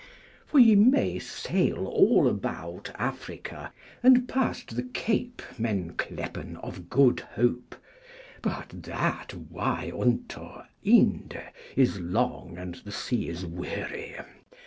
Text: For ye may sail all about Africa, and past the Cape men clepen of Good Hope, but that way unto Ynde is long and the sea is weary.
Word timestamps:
For 0.47 0.57
ye 0.57 0.73
may 0.73 1.19
sail 1.19 1.85
all 1.85 2.27
about 2.27 2.89
Africa, 2.95 3.71
and 4.01 4.27
past 4.27 4.75
the 4.75 4.81
Cape 4.81 5.43
men 5.59 5.91
clepen 5.93 6.57
of 6.63 6.89
Good 6.89 7.19
Hope, 7.19 7.75
but 8.41 8.69
that 8.81 9.35
way 9.51 9.91
unto 9.91 10.41
Ynde 10.83 11.39
is 11.75 11.99
long 11.99 12.57
and 12.57 12.73
the 12.83 12.91
sea 12.91 13.29
is 13.29 13.45
weary. 13.45 14.15